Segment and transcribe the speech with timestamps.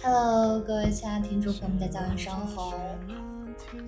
[0.00, 2.72] Hello，各位亲爱的听众朋友们，大家晚上好，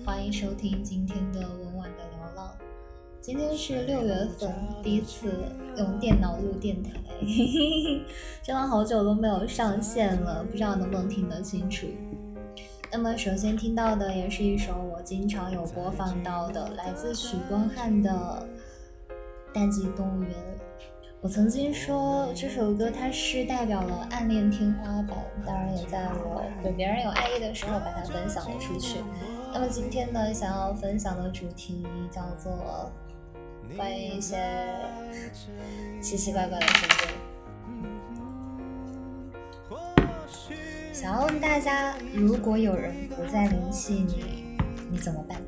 [0.05, 2.53] 欢迎收听今天的温婉的流浪。
[3.21, 5.33] 今天是六月份，第一次
[5.77, 6.91] 用电脑录电台，
[8.43, 11.87] 真的好久都没有上线了，不知道能不能听得清楚。
[12.91, 18.45] 那么首先听到的也是一首我经常有播放到的，来自许光汉的
[19.53, 20.31] 《淡季动物园》。
[21.23, 28.97] 我曾经说这首歌它是代表了暗恋天花板，当然也在我对别人有爱意的时候把它分享了出去。
[29.53, 32.91] 那么今天呢，想要分享的主题叫做。
[33.77, 34.37] 关于一些
[36.01, 36.85] 奇奇怪怪的事
[39.69, 39.73] 情，
[40.93, 44.57] 想要问大家：如果有人不再联系你，
[44.91, 45.41] 你怎么办？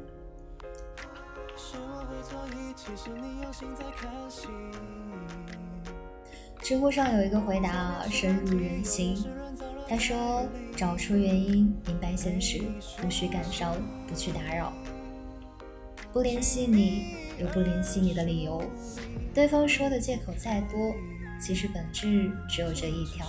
[6.66, 9.24] 知乎上有一个回答深入人心，
[9.88, 10.44] 他说
[10.76, 12.60] ：“找出原因，明白现实，
[13.00, 13.76] 不需感伤，
[14.08, 14.74] 不去打扰，
[16.12, 18.64] 不联系你。”有不联系你的理由，
[19.32, 20.96] 对方说的借口再多，
[21.40, 23.28] 其实本质只有这一条，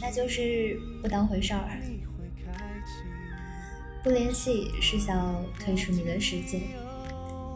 [0.00, 1.78] 那就是不当回事儿。
[4.02, 6.62] 不联系是想退出你的世界。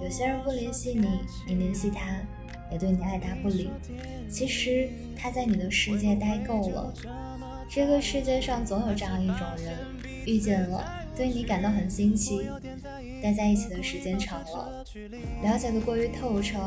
[0.03, 1.08] 有些人不联系你，
[1.47, 2.05] 你联系他，
[2.70, 3.70] 也对你爱答不理。
[4.28, 6.92] 其实他在你的世界待够了。
[7.69, 9.77] 这个世界上总有这样一种人，
[10.25, 10.84] 遇见了。
[11.17, 12.48] 对你感到很新奇，
[13.23, 14.84] 待在一起的时间长了，
[15.42, 16.58] 了解的过于透彻，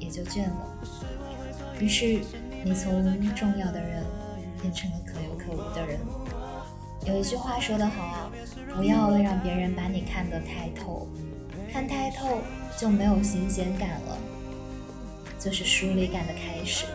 [0.00, 0.82] 也就倦了。
[1.78, 2.20] 于是，
[2.64, 4.02] 你从重要的人
[4.60, 5.98] 变成了可有可无的人。
[7.06, 8.32] 有一句话说得好啊，
[8.74, 11.06] 不要让别人把你看得太透，
[11.72, 12.38] 看太透
[12.76, 14.18] 就没有新鲜感了，
[15.44, 16.86] 就是疏离感的开始。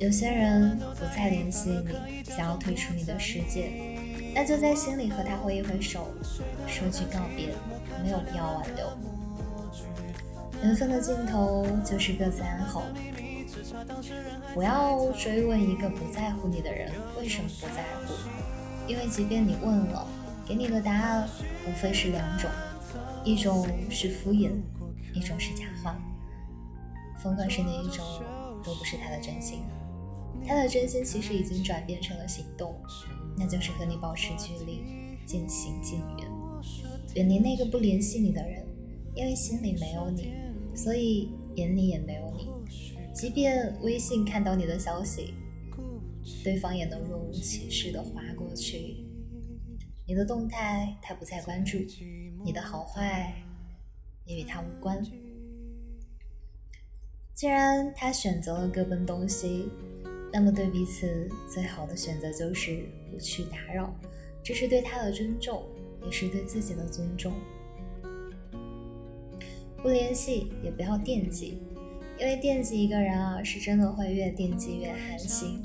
[0.00, 3.70] 有些人不再联系你，想要退出你的世界。
[4.34, 6.08] 那就在心里和他挥一挥手，
[6.66, 7.50] 说句告别，
[8.02, 8.90] 没有必要挽留。
[10.60, 12.82] 缘分的尽头就是各自安好。
[14.52, 18.14] 不要追问一个不在乎你的人为什么不在乎，
[18.88, 20.04] 因为即便你问了，
[20.44, 21.28] 给你的答案
[21.64, 22.50] 无非是两种：
[23.24, 24.50] 一种是敷衍，
[25.14, 25.96] 一种是假话。
[27.22, 28.04] 甭管是哪一种，
[28.64, 29.60] 都不是他的真心。
[30.46, 32.74] 他的真心其实已经转变成了行动。
[33.36, 34.82] 那就是和你保持距离，
[35.24, 36.28] 渐行渐远，
[37.14, 38.62] 远离那个不联系你的人，
[39.14, 40.34] 因为心里没有你，
[40.74, 42.50] 所以眼里也没有你。
[43.14, 45.32] 即便微信看到你的消息，
[46.44, 49.06] 对方也能若无其事的划过去。
[50.06, 51.78] 你的动态他不再关注，
[52.44, 53.32] 你的好坏
[54.26, 55.02] 也与他无关。
[57.34, 59.68] 既然他选择了各奔东西。
[60.34, 63.94] 那么，对彼此最好的选择就是不去打扰，
[64.42, 65.62] 这是对他的尊重，
[66.06, 67.34] 也是对自己的尊重。
[69.82, 71.58] 不联系也不要惦记，
[72.18, 75.62] 因为惦记一个人啊，是真的会越惦记越寒心。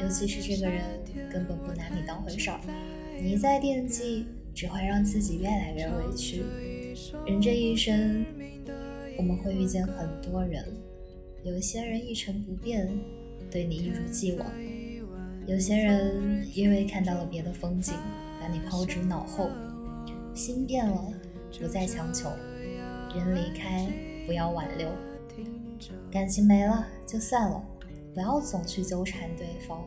[0.00, 0.82] 尤其是这个人
[1.30, 2.58] 根本不拿你当回事儿，
[3.20, 4.24] 你一再惦记，
[4.54, 6.42] 只会让自己越来越委屈。
[7.26, 8.24] 人这一生，
[9.18, 10.64] 我们会遇见很多人，
[11.42, 12.88] 有些人一成不变。
[13.50, 14.46] 对你一如既往，
[15.46, 17.94] 有些人因为看到了别的风景，
[18.38, 19.50] 把你抛诸脑后。
[20.34, 21.12] 心变了，
[21.58, 22.28] 不再强求；
[23.16, 23.90] 人离开，
[24.26, 24.88] 不要挽留；
[26.12, 27.60] 感情没了就算了，
[28.14, 29.82] 不要总去纠缠对方，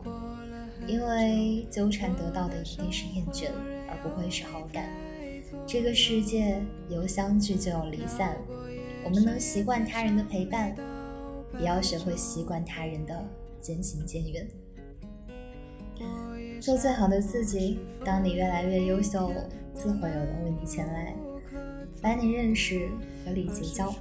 [0.86, 3.48] 因为纠缠得到的一定是厌倦，
[3.88, 4.90] 而不会是好感。
[5.66, 6.60] 这个世界
[6.90, 8.36] 有相聚就有离散，
[9.04, 10.74] 我们能习惯他人的陪伴，
[11.58, 13.24] 也要学会习惯他人的。
[13.60, 14.48] 渐行渐远，
[16.60, 17.78] 做最好的自己。
[18.04, 19.32] 当你越来越优秀，
[19.72, 21.14] 自会有人为你前来，
[22.02, 22.88] 把你认识，
[23.24, 23.94] 和你结交。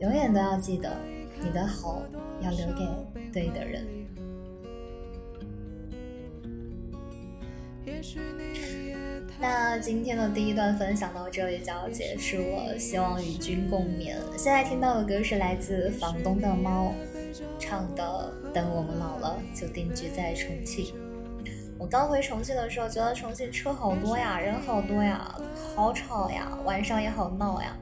[0.00, 0.94] 永远都要记得，
[1.42, 2.02] 你的好
[2.42, 2.86] 要留给
[3.32, 3.86] 对的人。
[9.40, 14.14] 那今天的第一段分享到这里就要结束了，希望与君共勉。
[14.36, 16.92] 现在听到的歌是来自房东的猫。
[17.58, 20.86] 唱的《等我们老了就定居在重庆》。
[21.78, 25.34] 我刚回重庆的时候，觉得重庆车好多呀，人好多呀，
[25.74, 27.74] 好吵呀，晚上也好闹呀。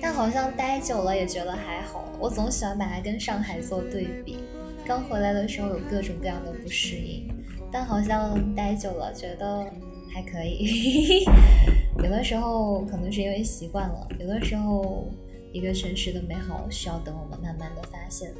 [0.00, 2.08] 但好像待久了也觉得还好。
[2.18, 4.38] 我总喜欢把它跟上海做对比。
[4.86, 7.28] 刚回来的时候有各种各样的不适应，
[7.70, 9.66] 但好像待久了觉得
[10.12, 11.24] 还可以。
[11.98, 15.08] 有的时候可能是因为习惯了，有的时候
[15.52, 18.32] 一个城市的美好需要等我们慢慢的发现。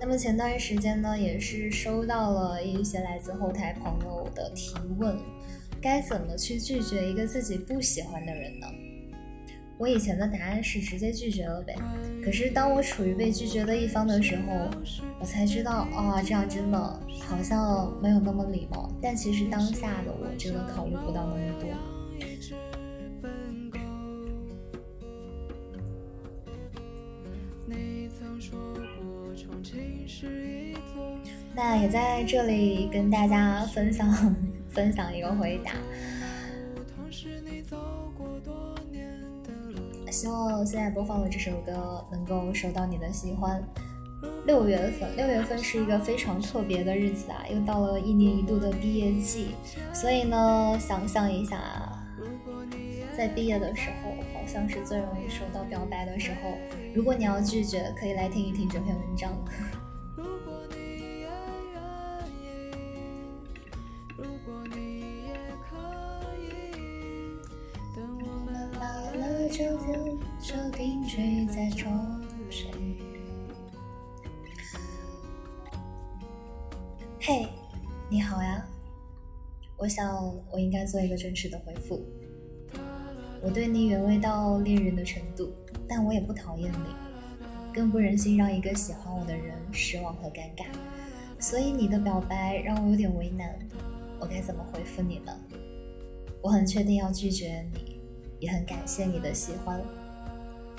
[0.00, 5.16] 那么前段时间呢，也是收到了一些来自后台朋友的提问，
[5.80, 8.66] 该怎么去拒绝一个自己不喜欢的人呢？
[9.78, 11.74] 我以前的答案是直接拒绝了呗。
[12.24, 14.70] 可是当我处于被拒绝的一方的时候，
[15.20, 16.78] 我才知道啊，这样真的
[17.20, 18.90] 好像没有那么礼貌。
[19.02, 21.68] 但其实当下的我真的考虑不到那么多。
[31.54, 34.34] 那也在这里跟大家分享
[34.70, 35.72] 分享一个回答。
[40.14, 43.60] 希望现在播放的这首歌能够收到你的喜欢。
[44.46, 49.56] 六月份，六月份是一个非常特别的日子啊，又到了一年一度的毕业季，
[49.92, 51.60] 所以呢，想象一下，
[53.18, 56.52] 在毕业的时候，好像是最容易收到表白的时候。
[56.94, 59.32] 如果你要拒绝，可以来听一听这篇文章。
[77.20, 77.46] 嘿，
[78.10, 78.66] 你好呀！
[79.76, 82.04] 我想我应该做一个真实的回复。
[83.40, 85.52] 我对你远未到恋人的程度，
[85.88, 86.78] 但我也不讨厌你，
[87.72, 90.64] 更不忍心让一个喜欢我的人失望和尴尬。
[91.38, 93.56] 所以你的表白让我有点为难，
[94.18, 95.32] 我该怎么回复你呢？
[96.42, 97.93] 我很确定要拒绝你，
[98.44, 99.82] 也很感谢你的喜欢。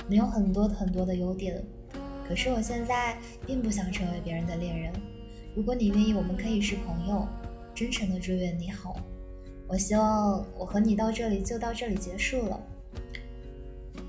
[0.07, 1.63] 你有很多很多的优点，
[2.27, 3.17] 可是我现在
[3.47, 4.94] 并不想成为别人的恋人。
[5.56, 7.27] 如果你愿意，我们可以是朋友。
[7.73, 8.95] 真诚的祝愿你好。
[9.67, 12.62] 我希望我和你到这里就到这里结束了。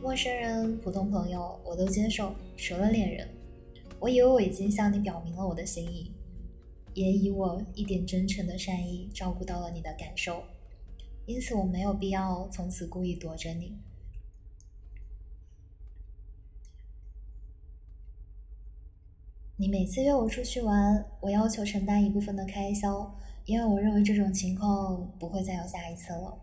[0.03, 3.27] 陌生人、普通朋友我都接受，除了恋人。
[3.99, 6.13] 我以为我已经向你表明了我的心意，
[6.93, 10.45] 也以我一点真诚的善意照顾到了你的感受，
[11.27, 13.77] 因此我没有必要从此故意躲着你。
[19.59, 23.15] 你每次约我出去玩，我要求承担一部分的开销，
[23.45, 26.39] 因为我认为这种情况不会再有下一次了。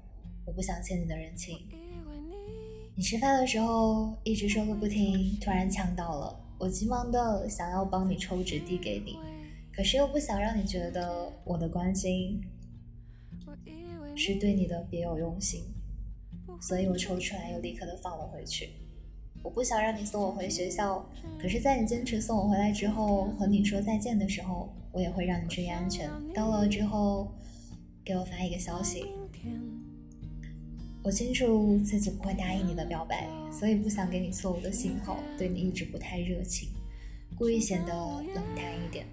[0.45, 1.57] 我不想欠你的人情。
[2.95, 9.17] 你吃饭的时候一直说个不停，突然呛到了，我急忙的想要帮你抽纸递给你，
[9.71, 12.41] 可是又不想让你觉得我的关心
[14.15, 15.63] 是对你的别有用心，
[16.61, 18.69] 所以我抽出来又立刻的放了回去。
[19.43, 21.05] 我不想让你送我回学校，
[21.37, 26.09] 可是，在你坚持送我回来之后，和你说再见的时候，我也会让你注意安全。
[26.33, 27.33] 到了之后，
[28.05, 29.05] 给我发一个消息。
[31.03, 36.69] 我清楚自己不会答应你的表白，所以不想给你错误的信号，对你一直不太热情，
[37.35, 39.05] 故意显得冷淡一点。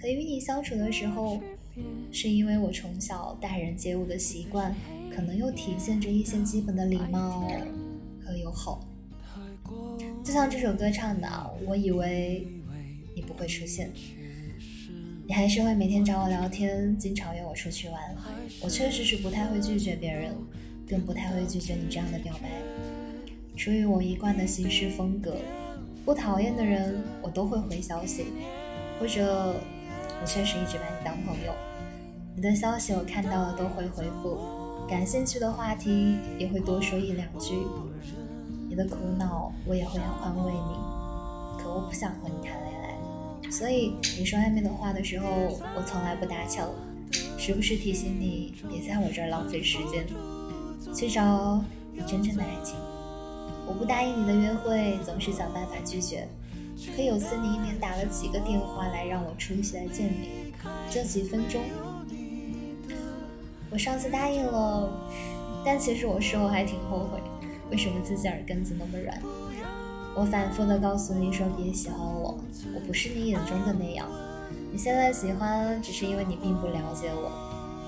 [0.00, 1.40] 可与你相处的时候，
[2.12, 4.74] 是因为我从小待人接物的习惯，
[5.14, 7.48] 可能又体现着一些基本的礼貌
[8.24, 8.86] 和友好。
[10.22, 12.46] 就像这首歌唱的，我以为
[13.14, 13.90] 你不会出现，
[15.26, 18.00] 你还是会每天找我聊天，经常约我出去玩。
[18.60, 20.34] 我确实是不太会拒绝别人，
[20.88, 22.50] 更不太会拒绝你这样的表白。
[23.56, 25.36] 出于我一贯的行事风格，
[26.04, 28.26] 不讨厌的人我都会回消息，
[28.98, 29.54] 或者
[30.24, 31.52] 我确实一直把你当朋友。
[32.34, 34.38] 你的消息我看到了都会回复，
[34.88, 37.54] 感兴趣的话题也会多说一两句。
[38.66, 45.26] 你的苦恼我也会宽慰你，可我不想和你谈恋爱，所以你说暧昧的话的时候，
[45.76, 46.70] 我从来不搭腔，
[47.36, 50.06] 时不时提醒你别在我这儿浪费时间，
[50.94, 51.62] 去找
[51.92, 52.76] 你真正的爱情。
[53.66, 56.26] 我不答应你的约会，总是想办法拒绝，
[56.96, 60.52] 可有次你一连打了几个电话来让我出席来见你，
[60.90, 61.60] 就几分钟。
[63.70, 64.88] 我上次答应了，
[65.64, 67.20] 但其实我事后还挺后悔。
[67.70, 69.20] 为什么自己耳根子那么软？
[70.14, 72.38] 我反复的告诉你说别喜欢我，
[72.74, 74.08] 我不是你眼中的那样。
[74.70, 77.32] 你现在喜欢，只是因为你并不了解我。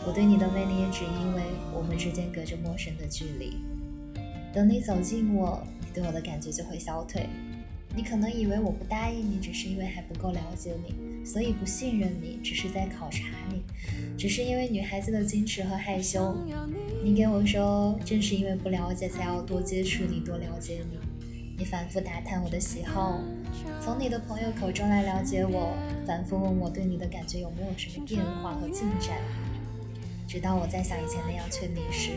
[0.06, 3.58] 我对你的魅力，也只因为我们之间隔着陌生的距离。
[4.52, 7.28] 等你走近我，你对我的感觉就会消退。
[7.96, 13.62] 你可能以为我不答应你，只是因为还不够了解你，所以不信任你，只是在考察你，
[14.18, 16.36] 只是因为女孩子的矜持和害羞。
[17.02, 20.98] 你给我说，正是因为不了解，才要多接触你，多了解你。
[21.58, 23.18] 你反复打探我的喜好，
[23.82, 25.72] 从你的朋友口中来了解我，
[26.06, 29.16] 反复问我对你的感觉有没有什么变化和进展，
[30.28, 32.10] 直到我再像以前那样劝你时，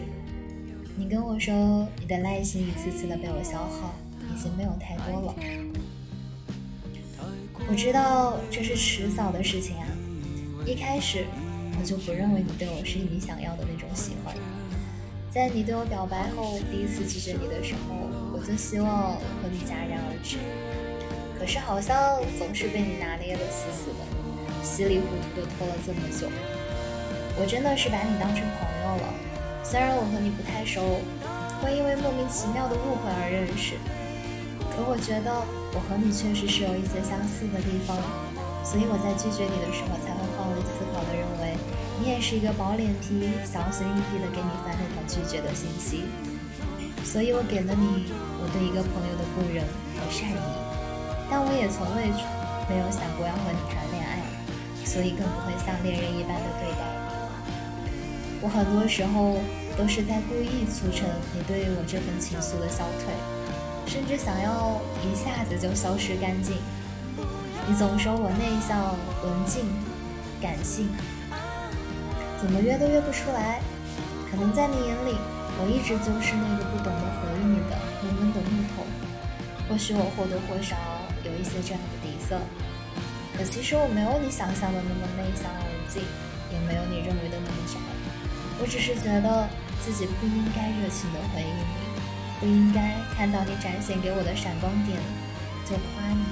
[0.97, 3.95] 你跟我说，你的耐心一次次的被我消耗。
[4.33, 5.35] 已经没有太多了。
[7.69, 9.85] 我知道这是迟早的事情啊。
[10.65, 11.25] 一开始
[11.79, 14.35] 我就不认为你对我是你想要的那种喜欢。
[15.31, 20.37] 在你对我表白后，第一次拒绝你的时候，我就希望和你戛然而止。
[21.37, 24.01] 可是好像总是被你拿捏的死死的，
[24.63, 26.27] 稀里糊涂的拖了这么久。
[27.39, 29.13] 我真的是把你当成朋友了，
[29.63, 30.99] 虽然我和你不太熟，
[31.61, 33.77] 会因为莫名其妙的误会而认识，
[34.79, 35.27] 可我觉得
[35.75, 37.99] 我和你确实是有一些相似的地方，
[38.63, 41.51] 所以我在拒绝你的时候才会换位思考的认为，
[41.99, 46.07] 你也是一个薄脸皮、小心翼翼的给你发那条拒绝的信息，
[47.03, 48.07] 所以我给了你
[48.39, 49.67] 我对一个朋友的不忍
[49.99, 50.39] 和善意，
[51.27, 52.07] 但我也从未
[52.71, 54.23] 没有想过要和你谈恋爱，
[54.87, 56.87] 所以更不会像恋人一般的对待。
[58.39, 59.43] 我很多时候
[59.75, 61.03] 都是在故意促成
[61.35, 63.11] 你对我这份情愫的消退，
[63.89, 66.55] 甚至想要一下子就消失干净。
[67.67, 68.93] 你总说我内向、
[69.25, 69.65] 文静、
[70.39, 70.93] 感性，
[72.39, 73.59] 怎么约都约不出来。
[74.29, 75.17] 可能在你眼里，
[75.57, 77.73] 我一直就是那个不懂得回应你的
[78.05, 78.85] 闷闷的木头。
[79.65, 80.77] 或许我或多或少
[81.25, 82.37] 有一些这样的底色，
[83.33, 86.05] 可其实我没有你想象的那么内向文静，
[86.53, 87.81] 也没有你认为的那么宅。
[88.61, 89.49] 我只是觉得
[89.81, 91.88] 自己不应该热情的回应你，
[92.39, 94.97] 不应该看到你展现给我的闪光点
[95.65, 96.23] 就夸你，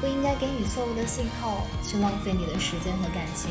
[0.00, 3.50] 不应该给予错误的信号去浪费你的时间和感情。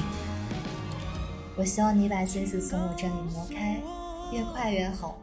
[1.58, 3.82] 我希望你把心思从我这里挪开，
[4.32, 5.20] 越快越好。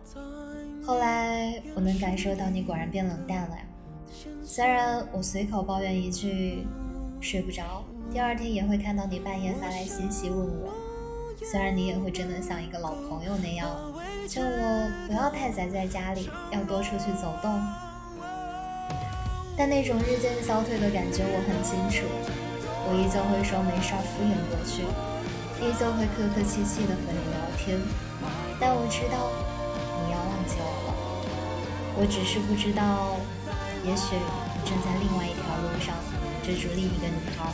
[0.87, 3.63] 后来我能感受到你果然变冷淡了呀，
[4.45, 6.67] 虽然我随口抱怨一句
[7.21, 7.83] 睡不着，
[8.13, 10.73] 第二天也会看到你半夜发来信息问我。
[11.51, 13.69] 虽然你也会真的像一个老朋友那样，
[14.29, 17.49] 叫我不要太宅在家里，要多出去走动，
[19.57, 22.05] 但那种日渐消退的感觉我很清楚。
[22.85, 24.85] 我依旧会说没事儿敷衍过去，
[25.65, 27.81] 依旧会客客气气的和你聊天，
[28.61, 29.33] 但我知道
[30.05, 30.93] 你要忘记我了。
[31.97, 33.17] 我只是不知道，
[33.81, 35.97] 也许你正在另外一条路上
[36.45, 37.49] 追逐另一个女孩。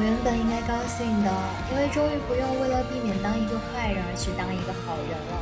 [0.00, 1.28] 我原本应该高兴的，
[1.68, 5.36] 因为终于不用为了避免当一个坏人而去当一个好人了。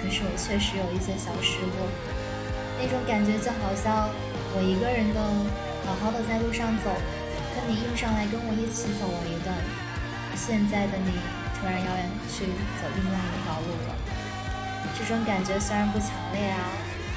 [0.00, 1.84] 可是我确实有一些小失落，
[2.80, 4.08] 那种感觉就好像
[4.56, 5.20] 我一个人的
[5.84, 6.88] 好好的在路上走，
[7.52, 9.52] 可你硬上来跟我一起走了一段。
[10.32, 11.12] 现在的你
[11.60, 11.92] 突然要
[12.32, 12.48] 去
[12.80, 13.92] 走另外一条路了，
[14.96, 16.64] 这种感觉虽然不强烈啊，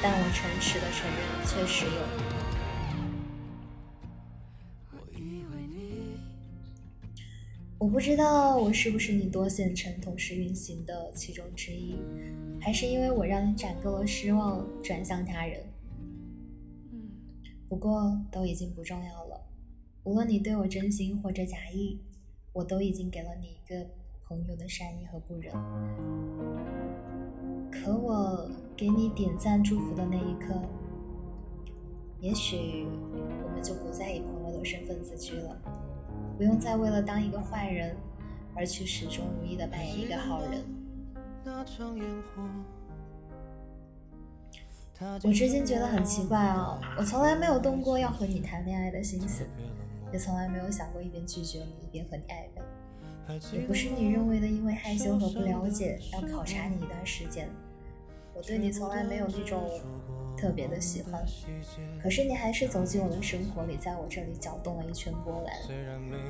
[0.03, 2.03] 但我诚实的承认，确实有。
[7.79, 11.95] 我不知道我是不是你多线程同时运行的其中之一，
[12.59, 15.61] 还是因为我让你攒够了失望，转向他人。
[16.91, 17.09] 嗯
[17.69, 19.41] 不过都已经不重要了。
[20.03, 22.01] 无论你对我真心或者假意，
[22.51, 23.87] 我都已经给了你一个
[24.27, 25.53] 朋友的善意和不忍。
[27.71, 30.53] 可我给你点赞祝福的那一刻，
[32.19, 32.85] 也许
[33.41, 35.78] 我们就不再以朋友的身份自居了。
[36.39, 37.93] 不用再为了当一个坏人
[38.55, 40.63] 而去始终如一的扮演一个好人。
[45.21, 49.45] 我至今觉得很奇怪啊，我从来没有动过要和你谈恋爱的心思，
[50.13, 57.49] 也从来没有想过一边拒绝你一边和你暧昧，也不是你认为的因为害羞和不了解要考察你一段时间。
[58.33, 59.61] 我对你从来没有那种。
[60.39, 61.21] 特别的喜欢，
[62.01, 65.53] 可是你还是走进我的生活里，在我这里搅动了一圈波澜。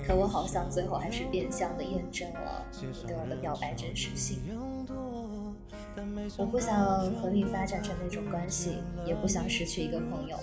[0.06, 4.40] 可我好像最后还是变相的验证了你对我的表白真实性。
[6.38, 10.38] 我不想和你发展成那种关系，也不想失去一个朋友。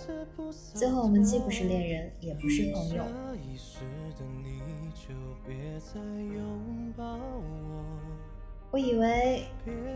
[0.75, 3.03] 最后我们既不是恋人，也不是朋友。
[8.71, 9.45] 我以为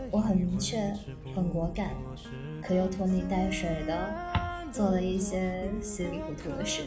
[0.09, 0.93] 我很明确、
[1.35, 1.91] 很果敢，
[2.61, 4.09] 可又拖泥带水的
[4.71, 6.83] 做了一些稀里糊涂的事。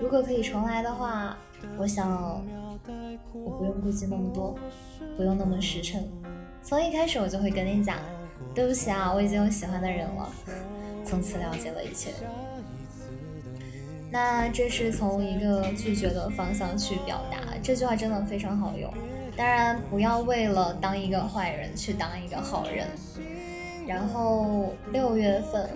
[0.00, 1.36] 如果可以重来的话，
[1.76, 2.42] 我想
[3.32, 4.56] 我不用顾忌那么多，
[5.16, 6.02] 不用那么实诚。
[6.62, 7.96] 从一开始我就会跟你讲，
[8.54, 10.28] 对不起啊，我已经有喜欢的人了。
[11.04, 12.12] 从此了解了一切。
[14.10, 18.92] 那这是从一个拒绝的方向去表达，这句话真的非常好用。
[19.38, 22.88] 当然，不要为了当一个坏人去当一个好人。
[23.86, 25.70] 然后六月份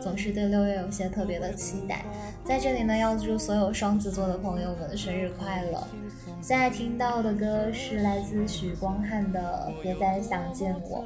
[0.00, 2.02] 总是对六月有些特别的期待，
[2.46, 5.86] 在这里呢，要祝所有双子座的朋友们生日快乐。
[6.40, 11.04] 现在听到的歌是来自许光汉的《别再想见我》，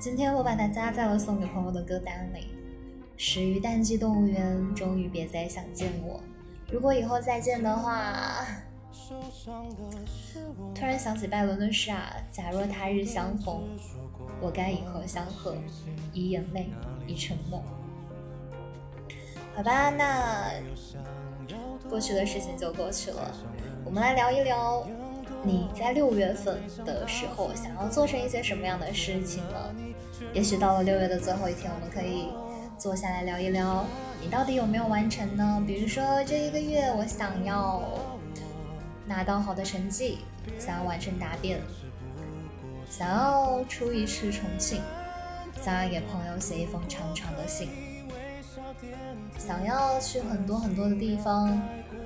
[0.00, 2.48] 今天我把它加在了送给朋友的歌单里。
[3.16, 6.20] 始于淡季动物园，终于别再想见我。
[6.70, 8.44] 如果以后再见的话，
[10.74, 13.62] 突然想起拜伦的诗啊，假若他日相逢，
[14.40, 15.56] 我该以何相和？
[16.12, 16.70] 以眼泪，
[17.06, 17.62] 以沉默。
[19.54, 20.52] 好吧，那
[21.88, 23.34] 过去的事情就过去了。
[23.84, 24.86] 我们来聊一聊，
[25.42, 29.74] 你在六月份的时候想要做成一些什么样的事情呢？
[30.32, 32.28] 也许到了六月的最后一天，我们可以
[32.78, 33.84] 坐下来聊一聊，
[34.22, 35.62] 你到底有没有完成呢？
[35.66, 37.82] 比如说这一个月，我想要
[39.10, 40.18] 拿到好的成绩，
[40.56, 41.60] 想要完成答辩，
[42.88, 44.80] 想要出一次重庆，
[45.60, 47.68] 想要给朋友写一封长长的信，
[49.36, 51.60] 想要去很多很多的地方，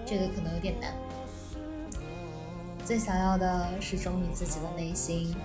[0.07, 0.95] 这个可能有点难。
[2.87, 5.37] 最想要的是忠于自己的内心，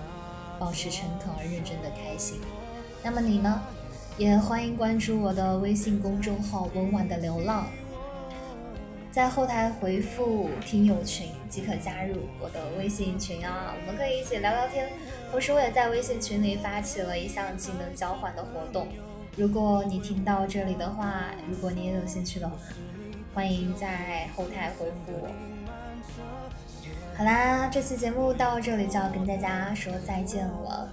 [0.58, 2.40] 保持诚恳而认真的开心。
[3.04, 3.62] 那么你呢？
[4.16, 7.66] 也欢迎关注我的微信公众号“温婉的流浪”，
[9.12, 14.88] 在后台回复“听友群”即可加入我的微信群啊，我们可以一起聊聊天。
[15.32, 18.86] 同时，我也在微信群里发起了一项技能交换的活动。
[19.36, 22.56] 如果你听到这里的话，如果你也有兴趣的话，
[23.34, 25.28] 欢迎在后台回复我。
[27.16, 30.88] 好啦，这期节目到这里就要跟大家说再见了。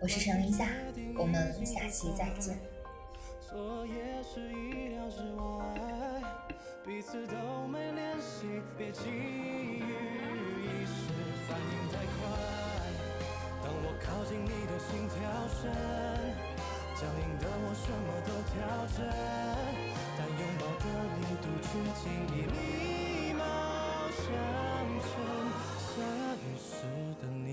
[0.00, 0.66] 我是陈林夏，
[1.16, 2.58] 我们下期再见。
[6.84, 7.36] 彼此都，
[8.82, 9.14] 别急于
[9.78, 11.14] 一时
[11.46, 12.18] 反应太快。
[13.62, 15.14] 当我靠近你的心跳
[15.46, 15.70] 声，
[16.96, 18.58] 僵硬的我什么都调
[18.96, 19.06] 整，
[20.18, 20.84] 但拥抱的
[21.20, 22.02] 力度却轻
[22.34, 23.40] 易礼貌
[24.10, 24.26] 相
[24.98, 25.06] 称。
[25.78, 25.94] 下
[26.34, 26.74] 雨时
[27.22, 27.46] 的你。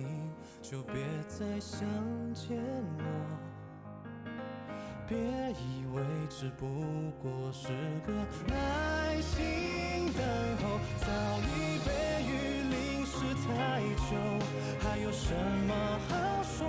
[0.64, 0.94] 就别
[1.28, 1.80] 再想
[2.34, 2.58] 见
[2.98, 3.04] 我，
[5.10, 6.68] 别以为只不
[7.20, 7.68] 过是
[8.06, 8.13] 个
[8.48, 10.22] 耐心等
[10.62, 11.08] 候，早
[11.41, 11.89] 已被
[12.22, 12.32] 雨
[12.69, 14.13] 淋湿太久，
[14.80, 15.34] 还有什
[15.67, 15.74] 么
[16.08, 16.62] 好说？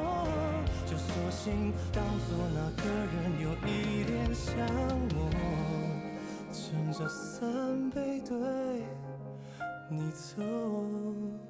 [0.87, 4.57] 就索性当作那个人有一点像
[5.15, 5.19] 我，
[6.51, 8.35] 撑着伞背对
[9.91, 11.50] 你走。